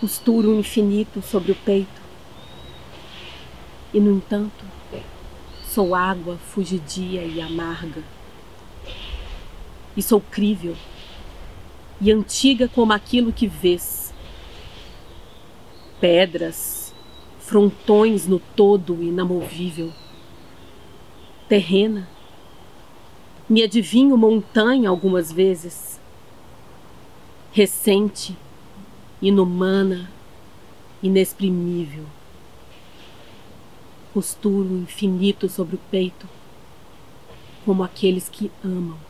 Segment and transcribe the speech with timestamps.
[0.00, 2.00] Costuro o infinito sobre o peito.
[3.92, 4.64] E, no entanto,
[5.64, 8.02] sou água fugidia e amarga.
[9.96, 10.76] E sou crível
[12.00, 14.12] e antiga como aquilo que vês.
[16.00, 16.94] Pedras,
[17.38, 19.92] frontões no todo inamovível.
[21.48, 22.08] Terrena,
[23.48, 26.00] me adivinho montanha algumas vezes.
[27.52, 28.36] Recente,
[29.20, 30.10] inumana,
[31.02, 32.04] inexprimível.
[34.12, 36.28] Costuro infinito sobre o peito,
[37.64, 39.05] como aqueles que amam.